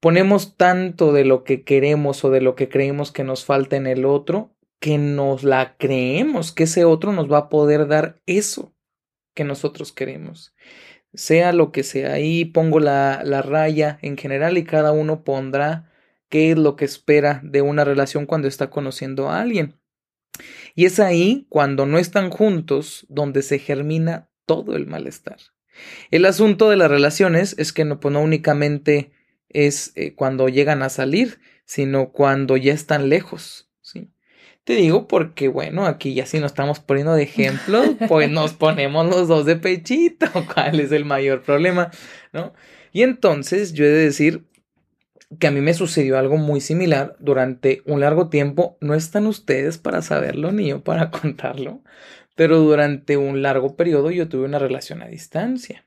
[0.00, 3.86] Ponemos tanto de lo que queremos o de lo que creemos que nos falta en
[3.86, 8.74] el otro, que nos la creemos, que ese otro nos va a poder dar eso
[9.34, 10.54] que nosotros queremos.
[11.14, 15.90] Sea lo que sea, ahí pongo la, la raya en general y cada uno pondrá
[16.28, 19.80] qué es lo que espera de una relación cuando está conociendo a alguien.
[20.78, 25.38] Y es ahí, cuando no están juntos, donde se germina todo el malestar.
[26.12, 29.10] El asunto de las relaciones es que no, pues no únicamente
[29.48, 33.68] es eh, cuando llegan a salir, sino cuando ya están lejos.
[33.80, 34.12] ¿sí?
[34.62, 39.04] Te digo porque, bueno, aquí ya si nos estamos poniendo de ejemplo, pues nos ponemos
[39.04, 40.28] los dos de pechito.
[40.54, 41.90] ¿Cuál es el mayor problema?
[42.32, 42.52] ¿No?
[42.92, 44.44] Y entonces yo he de decir,
[45.38, 48.78] que a mí me sucedió algo muy similar durante un largo tiempo.
[48.80, 51.82] No están ustedes para saberlo ni yo para contarlo,
[52.34, 55.84] pero durante un largo periodo yo tuve una relación a distancia.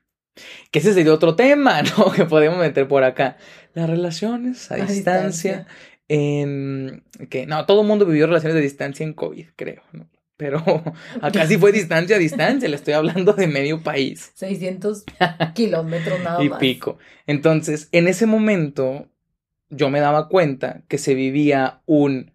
[0.70, 2.12] Que ese sería otro tema, ¿no?
[2.12, 3.36] Que podemos meter por acá.
[3.74, 5.66] Las relaciones a, distancia,
[6.08, 10.08] en que no, todo el mundo vivió relaciones de distancia en COVID, creo, ¿no?
[10.36, 10.62] Pero
[11.20, 14.32] acá sí fue distancia a distancia, le estoy hablando de medio país.
[14.34, 15.04] 600
[15.54, 16.44] kilómetros nada más.
[16.44, 16.98] Y pico.
[17.26, 19.08] Entonces, en ese momento,
[19.72, 22.30] yo me daba cuenta que se vivía un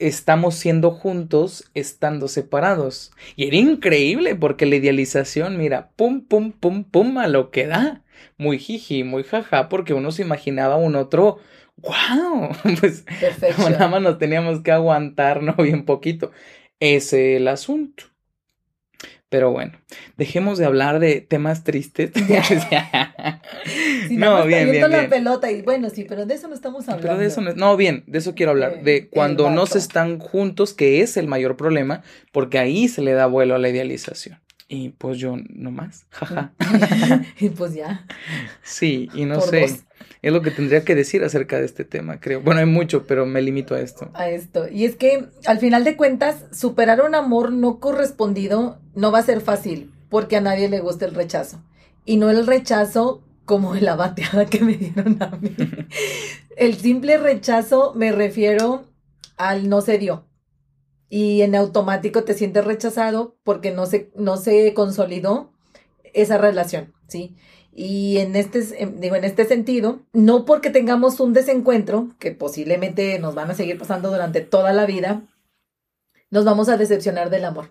[0.00, 3.12] estamos siendo juntos estando separados.
[3.36, 8.04] Y era increíble porque la idealización, mira, pum, pum, pum, pum, a lo que da.
[8.36, 11.38] Muy jiji, muy jaja, porque uno se imaginaba un otro,
[11.76, 12.50] wow,
[12.80, 13.04] pues
[13.58, 15.54] nada más nos teníamos que aguantar, ¿no?
[15.58, 16.30] Bien poquito.
[16.80, 18.04] Ese es el asunto.
[19.28, 19.72] Pero bueno,
[20.16, 22.12] dejemos de hablar de temas tristes.
[24.10, 27.08] no, bien, bien, la pelota y bueno, sí, pero de eso no estamos hablando.
[27.08, 30.18] Pero de eso no, no bien, de eso quiero hablar, de cuando no se están
[30.18, 34.40] juntos, que es el mayor problema, porque ahí se le da vuelo a la idealización.
[34.70, 36.52] Y pues yo no más, jaja.
[37.40, 38.06] y pues ya.
[38.62, 39.80] Sí, y no sé.
[40.20, 42.40] Es lo que tendría que decir acerca de este tema, creo.
[42.42, 44.10] Bueno, hay mucho, pero me limito a esto.
[44.14, 44.68] A esto.
[44.68, 49.22] Y es que al final de cuentas, superar un amor no correspondido no va a
[49.22, 51.62] ser fácil, porque a nadie le gusta el rechazo.
[52.04, 55.54] Y no el rechazo como la bateada que me dieron a mí.
[56.56, 58.84] el simple rechazo me refiero
[59.38, 60.27] al no se dio.
[61.08, 65.52] Y en automático te sientes rechazado porque no se, no se consolidó
[66.12, 67.36] esa relación, ¿sí?
[67.72, 68.60] Y en este,
[68.96, 73.78] digo, en este sentido, no porque tengamos un desencuentro, que posiblemente nos van a seguir
[73.78, 75.22] pasando durante toda la vida,
[76.30, 77.70] nos vamos a decepcionar del amor.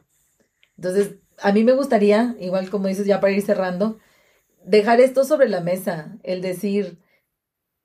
[0.77, 3.99] Entonces, a mí me gustaría, igual como dices, ya para ir cerrando,
[4.63, 6.99] dejar esto sobre la mesa, el decir,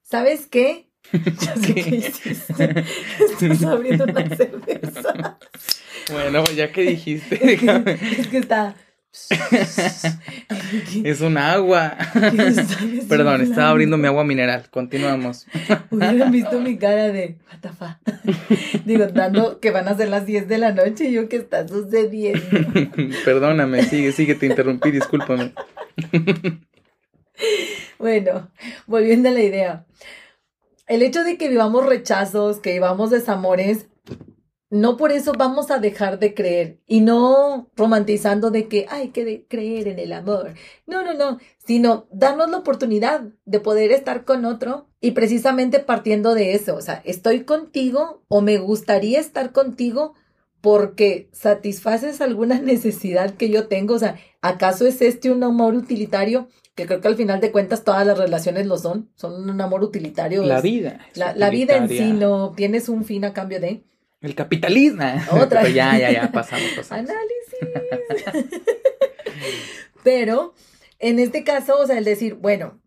[0.02, 0.91] ¿sabes qué?
[1.12, 2.84] Ya sé qué hiciste.
[3.20, 5.38] Estás abriendo una cerveza.
[6.10, 7.54] Bueno, pues ya que dijiste,
[8.18, 8.74] es que está
[11.04, 11.96] es un agua.
[13.08, 14.70] Perdón, estaba abriendo mi agua mineral.
[14.70, 15.46] Continuamos.
[15.90, 17.96] Hubieran visto mi cara de what
[18.86, 21.68] Digo, dando que van a ser las 10 de la noche y yo que está
[21.68, 22.40] sucediendo.
[23.24, 25.52] Perdóname, sigue, sigue, te interrumpí, discúlpame.
[27.98, 28.50] bueno,
[28.86, 29.84] volviendo a la idea.
[30.86, 33.86] El hecho de que vivamos rechazos, que vivamos desamores,
[34.72, 39.46] no por eso vamos a dejar de creer y no romantizando de que hay que
[39.46, 40.54] creer en el amor.
[40.86, 46.34] No, no, no, sino darnos la oportunidad de poder estar con otro y precisamente partiendo
[46.34, 50.14] de eso, o sea, estoy contigo o me gustaría estar contigo
[50.62, 56.48] porque satisfaces alguna necesidad que yo tengo, o sea, ¿acaso es este un amor utilitario?
[56.74, 59.82] Que creo que al final de cuentas todas las relaciones lo son, son un amor
[59.85, 60.42] utilitario.
[60.42, 61.00] La vida.
[61.14, 63.85] La, la vida en sí no tienes un fin a cambio de...
[64.22, 65.04] El capitalismo.
[65.32, 65.68] Otra.
[65.68, 67.11] ya, ya, ya, pasamos, pasamos.
[67.11, 68.50] Análisis.
[70.04, 70.54] pero
[70.98, 72.80] en este caso, o sea, el decir, bueno,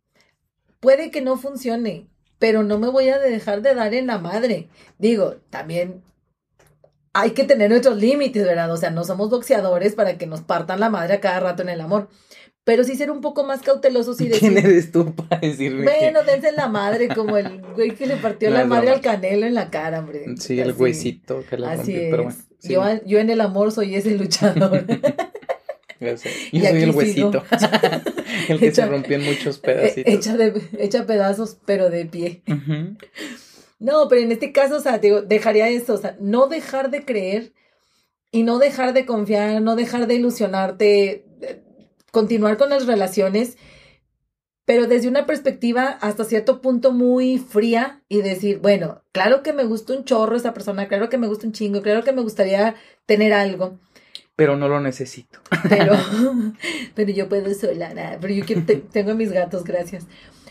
[0.79, 2.07] puede que no funcione,
[2.39, 4.69] pero no me voy a dejar de dar en la madre.
[4.97, 6.01] Digo, también
[7.11, 8.71] hay que tener nuestros límites, ¿verdad?
[8.71, 11.69] O sea, no somos boxeadores para que nos partan la madre a cada rato en
[11.69, 12.09] el amor
[12.65, 14.51] pero sí ser un poco más cautelosos y decir...
[14.51, 18.49] ¿Quién eres tú para decirme Bueno, dense la madre, como el güey que le partió
[18.51, 20.25] la madre al canelo en la cara, hombre.
[20.39, 22.39] Sí, el güeycito que la Así rompió, pero bueno.
[22.63, 24.83] Yo, yo, en el amor soy ese luchador.
[26.01, 27.43] Yo soy el huesito.
[28.49, 30.13] el que se rompió en muchos pedacitos.
[30.13, 32.41] Echa, de, echa pedazos, pero de pie.
[33.79, 37.05] No, pero en este caso, o sea, digo, dejaría eso, o sea, no dejar de
[37.05, 37.53] creer
[38.31, 41.24] y no dejar de confiar, no dejar de ilusionarte
[42.15, 43.57] continuar con las relaciones,
[44.63, 49.65] pero desde una perspectiva hasta cierto punto muy fría y decir, bueno, claro que me
[49.65, 52.75] gusta un chorro esa persona, claro que me gusta un chingo, claro que me gustaría
[53.05, 53.79] tener algo.
[54.37, 55.39] Pero no lo necesito.
[55.67, 55.93] Pero,
[56.95, 58.45] pero yo puedo sola, nada, pero yo
[58.93, 60.07] tengo mis gatos, gracias.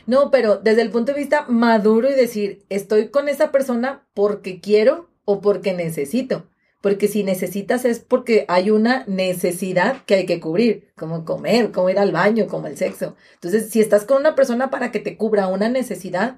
[0.07, 4.61] No, pero desde el punto de vista maduro y decir, estoy con esa persona porque
[4.61, 6.45] quiero o porque necesito
[6.85, 11.89] porque si necesitas es porque hay una necesidad que hay que cubrir, como comer, como
[11.89, 13.17] ir al baño, como el sexo.
[13.37, 16.37] Entonces, si estás con una persona para que te cubra una necesidad,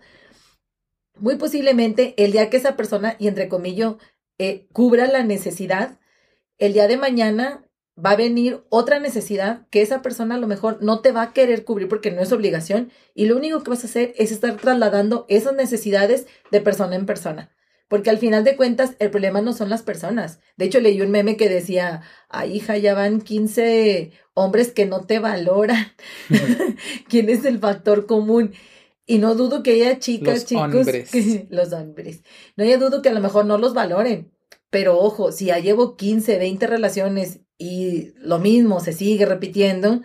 [1.19, 3.95] muy posiblemente el día que esa persona, y entre comillas,
[4.39, 5.99] eh, cubra la necesidad,
[6.59, 10.79] el día de mañana va a venir otra necesidad que esa persona a lo mejor
[10.81, 13.83] no te va a querer cubrir porque no es obligación y lo único que vas
[13.83, 17.56] a hacer es estar trasladando esas necesidades de persona en persona.
[17.89, 20.41] Porque al final de cuentas, el problema no son las personas.
[20.57, 25.07] De hecho, leí un meme que decía, ay, hija, ya van 15 hombres que no
[25.07, 25.93] te valoran.
[27.09, 28.55] ¿Quién es el factor común?
[29.07, 31.11] Y no dudo que haya chicas, los chicos, hombres.
[31.51, 32.23] los hombres.
[32.57, 34.33] No haya dudo que a lo mejor no los valoren.
[34.71, 40.03] Pero ojo, si ya llevo 15, 20 relaciones y lo mismo se sigue repitiendo,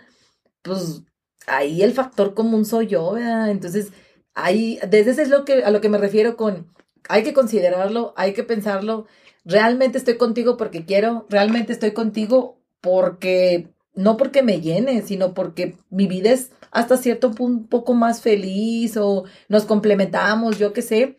[0.62, 1.02] pues
[1.48, 3.50] ahí el factor común soy yo, ¿verdad?
[3.50, 3.92] Entonces,
[4.34, 6.72] ahí, desde ese es lo que, a lo que me refiero con
[7.08, 9.06] hay que considerarlo, hay que pensarlo.
[9.44, 15.76] Realmente estoy contigo porque quiero, realmente estoy contigo porque, no porque me llene, sino porque
[15.90, 20.82] mi vida es hasta cierto punto un poco más feliz o nos complementamos, yo qué
[20.82, 21.18] sé.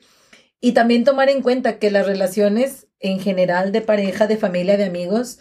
[0.59, 4.85] Y también tomar en cuenta que las relaciones en general de pareja, de familia, de
[4.85, 5.39] amigos,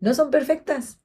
[0.00, 0.98] no son perfectas.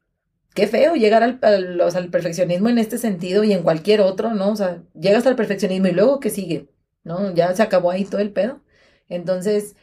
[0.56, 4.52] Qué feo llegar al, al perfeccionismo en este sentido y en cualquier otro, ¿no?
[4.52, 6.69] O sea, llegas al perfeccionismo y luego, ¿qué sigue?
[7.04, 7.34] ¿No?
[7.36, 8.62] Ya se acabó ahí todo el pedo.
[9.10, 9.76] Entonces,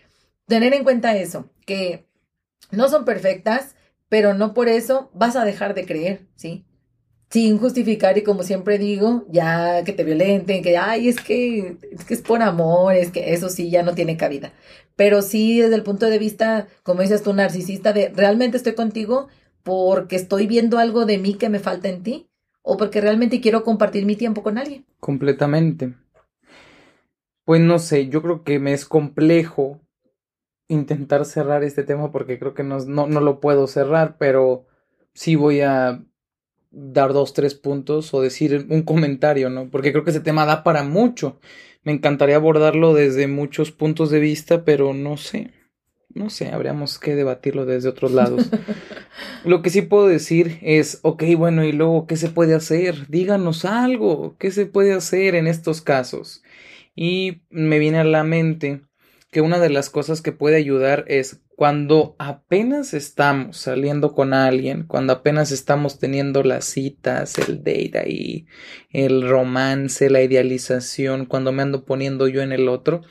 [0.46, 2.06] tener en cuenta eso, que
[2.70, 3.74] no son perfectas,
[4.08, 6.64] pero no por eso vas a dejar de creer, ¿sí?
[7.30, 12.04] Sin justificar y como siempre digo, ya que te violenten, que, ay, es que, es
[12.04, 14.52] que es por amor, es que eso sí ya no tiene cabida.
[14.94, 19.28] Pero sí desde el punto de vista, como dices tú, narcisista, de realmente estoy contigo
[19.64, 22.28] porque estoy viendo algo de mí que me falta en ti
[22.62, 24.84] o porque realmente quiero compartir mi tiempo con alguien.
[25.00, 25.94] Completamente.
[27.44, 29.80] Pues no sé, yo creo que me es complejo
[30.68, 34.66] intentar cerrar este tema porque creo que no, no, no lo puedo cerrar, pero
[35.12, 36.02] sí voy a
[36.70, 39.70] dar dos, tres puntos o decir un comentario, ¿no?
[39.70, 41.38] Porque creo que ese tema da para mucho.
[41.82, 45.50] Me encantaría abordarlo desde muchos puntos de vista, pero no sé.
[46.14, 48.50] No sé, habríamos que debatirlo desde otros lados.
[49.44, 53.08] Lo que sí puedo decir es, ok, bueno, y luego, ¿qué se puede hacer?
[53.08, 56.42] Díganos algo, ¿qué se puede hacer en estos casos?
[56.94, 58.82] Y me viene a la mente
[59.30, 64.84] que una de las cosas que puede ayudar es cuando apenas estamos saliendo con alguien,
[64.84, 68.46] cuando apenas estamos teniendo las citas, el date ahí,
[68.90, 73.02] el romance, la idealización, cuando me ando poniendo yo en el otro,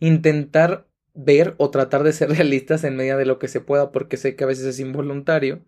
[0.00, 4.16] intentar ver o tratar de ser realistas en medida de lo que se pueda, porque
[4.16, 5.64] sé que a veces es involuntario,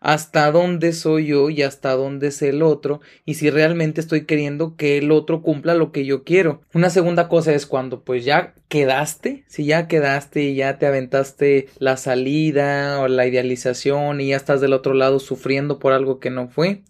[0.00, 4.74] hasta dónde soy yo y hasta dónde es el otro y si realmente estoy queriendo
[4.76, 6.62] que el otro cumpla lo que yo quiero.
[6.72, 11.68] Una segunda cosa es cuando pues ya quedaste, si ya quedaste y ya te aventaste
[11.78, 16.30] la salida o la idealización y ya estás del otro lado sufriendo por algo que
[16.30, 16.82] no fue,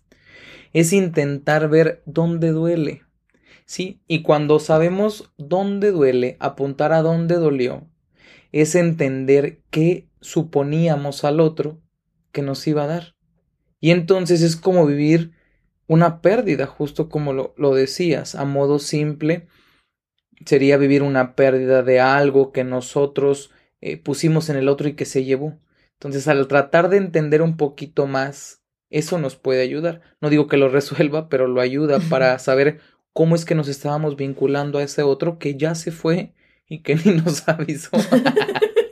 [0.73, 3.03] es intentar ver dónde duele.
[3.67, 7.87] Sí, y cuando sabemos dónde duele, apuntar a dónde dolió,
[8.53, 11.79] es entender qué suponíamos al otro
[12.33, 13.15] que nos iba a dar.
[13.81, 15.33] Y entonces es como vivir
[15.87, 19.49] una pérdida, justo como lo, lo, decías, a modo simple,
[20.45, 23.51] sería vivir una pérdida de algo que nosotros
[23.81, 25.59] eh, pusimos en el otro y que se llevó.
[25.95, 30.01] Entonces, al tratar de entender un poquito más, eso nos puede ayudar.
[30.21, 32.81] No digo que lo resuelva, pero lo ayuda para saber
[33.13, 36.35] cómo es que nos estábamos vinculando a ese otro que ya se fue
[36.69, 37.91] y que ni nos avisó.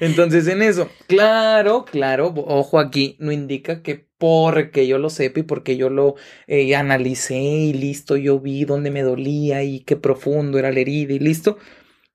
[0.00, 5.42] Entonces, en eso, claro, claro, ojo aquí, no indica que porque yo lo sepa y
[5.42, 6.14] porque yo lo
[6.46, 11.12] eh, analicé y listo, yo vi dónde me dolía y qué profundo era la herida
[11.12, 11.58] y listo.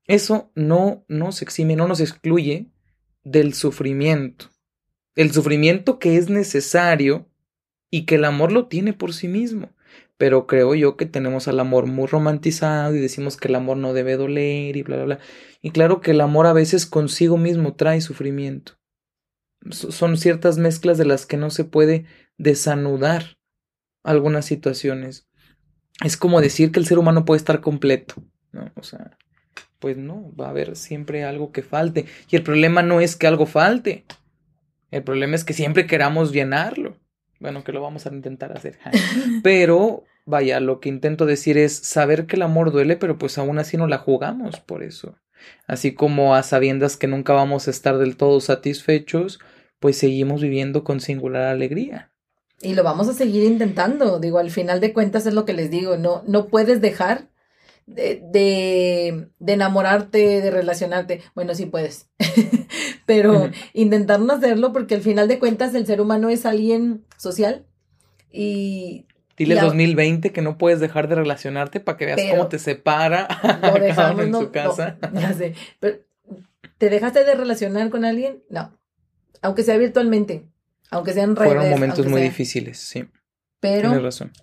[0.06, 2.68] Eso no nos exime, no nos excluye
[3.24, 4.50] del sufrimiento.
[5.16, 7.28] El sufrimiento que es necesario
[7.90, 9.70] y que el amor lo tiene por sí mismo
[10.18, 13.93] pero creo yo que tenemos al amor muy romantizado y decimos que el amor no
[13.93, 15.20] debe doler y bla, bla, bla.
[15.61, 18.74] Y claro que el amor a veces consigo mismo trae sufrimiento.
[19.70, 22.05] Son ciertas mezclas de las que no se puede
[22.38, 23.38] desanudar
[24.03, 25.28] algunas situaciones.
[26.03, 28.15] Es como decir que el ser humano puede estar completo,
[28.51, 28.72] ¿no?
[28.76, 29.18] O sea,
[29.80, 32.05] pues no, va a haber siempre algo que falte.
[32.30, 34.05] Y el problema no es que algo falte.
[34.89, 36.97] El problema es que siempre queramos llenarlo.
[37.39, 38.80] Bueno, que lo vamos a intentar hacer.
[39.43, 43.58] Pero, vaya, lo que intento decir es saber que el amor duele, pero pues aún
[43.58, 45.16] así no la jugamos por eso.
[45.66, 49.40] Así como a sabiendas que nunca vamos a estar del todo satisfechos,
[49.80, 52.12] pues seguimos viviendo con singular alegría.
[52.62, 54.20] Y lo vamos a seguir intentando.
[54.20, 57.30] Digo, al final de cuentas es lo que les digo, no, no puedes dejar
[57.86, 58.22] de,
[59.40, 61.22] de, enamorarte, de relacionarte.
[61.36, 62.10] Bueno, sí puedes,
[63.06, 67.66] pero intentar no hacerlo porque al final de cuentas el ser humano es alguien social
[68.32, 69.07] y...
[69.38, 73.28] Dile 2020 que no puedes dejar de relacionarte para que veas cómo te separa
[73.62, 74.98] lo dejamos, en su casa.
[75.14, 76.00] ya sé, pero
[76.78, 78.44] ¿te dejaste de relacionar con alguien?
[78.50, 78.76] No,
[79.42, 80.48] aunque sea virtualmente,
[80.90, 81.54] aunque sean redes.
[81.54, 83.08] Fueron momentos muy difíciles, sí
[83.60, 83.92] pero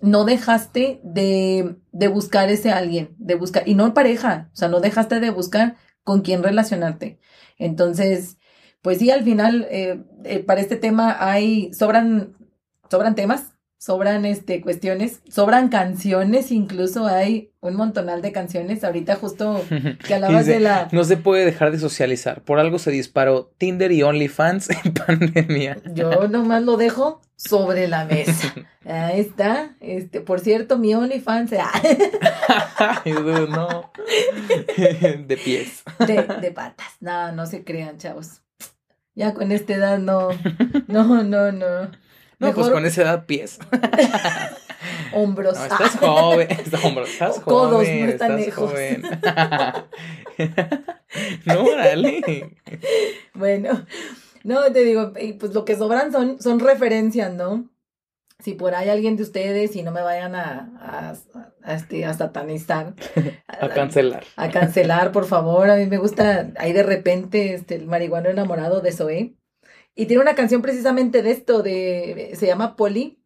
[0.01, 4.81] no dejaste de, de, buscar ese alguien, de buscar, y no pareja, o sea, no
[4.81, 7.17] dejaste de buscar con quién relacionarte.
[7.57, 8.37] Entonces,
[8.81, 12.35] pues sí, al final, eh, eh, para este tema hay, sobran,
[12.89, 13.54] sobran temas,
[13.85, 18.83] sobran este, cuestiones, sobran canciones, incluso hay un montonal de canciones.
[18.83, 19.63] Ahorita justo
[20.07, 20.87] que hablabas de la...
[20.91, 22.41] No se puede dejar de socializar.
[22.41, 25.77] Por algo se disparó Tinder y OnlyFans en pandemia.
[25.93, 28.55] Yo nomás lo dejo sobre la mesa.
[28.85, 29.75] Ahí está.
[29.81, 31.51] Este, por cierto, mi OnlyFans.
[33.49, 33.91] no.
[35.27, 35.83] De pies.
[35.99, 36.87] De, de patas.
[37.01, 38.41] No, no se crean, chavos.
[39.13, 40.29] Ya con esta edad no.
[40.87, 42.04] No, no, no.
[42.39, 43.59] No, pues con esa edad pies.
[45.13, 45.55] hombros.
[45.57, 48.71] No, estás joven, estás, hombros, estás Codos, joven, no están lejos.
[48.71, 49.01] Joven.
[51.45, 52.55] no, dale.
[53.33, 53.85] Bueno,
[54.43, 57.69] no, te digo, pues lo que sobran son, son referencias, ¿no?
[58.39, 61.15] Si por ahí alguien de ustedes y no me vayan a, a,
[61.63, 62.93] a, este, a satanizar.
[63.47, 64.25] a cancelar.
[64.35, 65.69] A, cancelar, por favor.
[65.69, 69.37] A mí me gusta ahí de repente este, el marihuano enamorado de Zoe.
[69.95, 73.21] Y tiene una canción precisamente de esto, de, se llama Polly,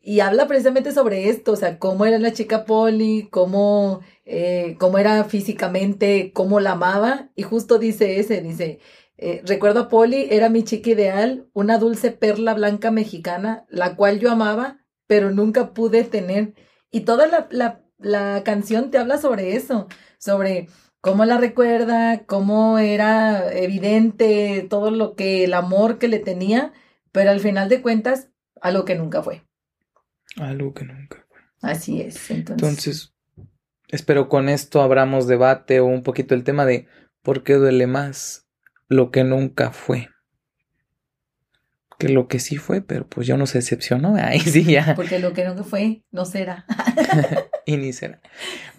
[0.00, 4.98] y habla precisamente sobre esto, o sea, cómo era la chica Polly, cómo, eh, cómo
[4.98, 8.80] era físicamente, cómo la amaba, y justo dice ese, dice,
[9.16, 14.18] eh, recuerdo a Polly, era mi chica ideal, una dulce perla blanca mexicana, la cual
[14.18, 16.54] yo amaba, pero nunca pude tener.
[16.90, 19.86] Y toda la, la, la canción te habla sobre eso,
[20.18, 20.68] sobre
[21.02, 26.72] cómo la recuerda, cómo era evidente todo lo que el amor que le tenía,
[27.10, 28.30] pero al final de cuentas,
[28.62, 29.44] algo que nunca fue.
[30.36, 31.38] Algo que nunca fue.
[31.60, 32.30] Así es.
[32.30, 33.14] Entonces, entonces
[33.88, 36.86] espero con esto abramos debate o un poquito el tema de
[37.20, 38.46] por qué duele más
[38.88, 40.11] lo que nunca fue
[42.02, 44.16] que lo que sí fue, pero pues yo no se decepcionó.
[44.20, 44.94] Ahí sí ya.
[44.96, 46.66] Porque lo que no fue, no será.
[47.66, 48.20] y ni será.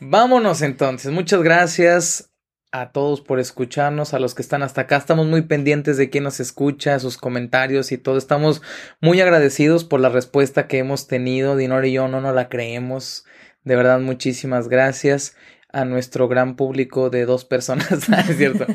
[0.01, 1.09] Vámonos entonces.
[1.09, 2.32] Muchas gracias
[2.74, 4.97] a todos por escucharnos, a los que están hasta acá.
[4.97, 8.17] Estamos muy pendientes de quién nos escucha, sus comentarios y todo.
[8.17, 8.61] Estamos
[8.99, 11.55] muy agradecidos por la respuesta que hemos tenido.
[11.55, 13.24] Dinor y yo no nos la creemos.
[13.63, 15.38] De verdad, muchísimas gracias
[15.71, 18.67] a nuestro gran público de dos personas, es cierto.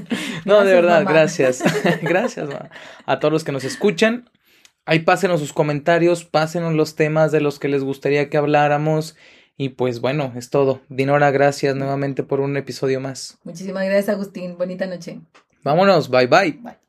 [0.46, 1.62] No, de verdad, gracias.
[2.00, 2.48] gracias
[3.04, 4.30] a todos los que nos escuchan
[4.88, 9.16] Ahí pásenos sus comentarios, pásenos los temas de los que les gustaría que habláramos.
[9.58, 10.80] Y pues bueno, es todo.
[10.88, 13.36] Dinora, gracias nuevamente por un episodio más.
[13.44, 14.56] Muchísimas gracias, Agustín.
[14.56, 15.20] Bonita noche.
[15.62, 16.52] Vámonos, bye bye.
[16.52, 16.87] Bye.